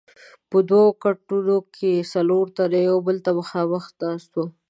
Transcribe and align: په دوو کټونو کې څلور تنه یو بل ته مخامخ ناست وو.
په 0.49 0.57
دوو 0.69 0.85
کټونو 1.03 1.55
کې 1.75 2.07
څلور 2.13 2.45
تنه 2.57 2.79
یو 2.89 2.97
بل 3.07 3.17
ته 3.25 3.31
مخامخ 3.39 3.83
ناست 4.01 4.31
وو. 4.35 4.45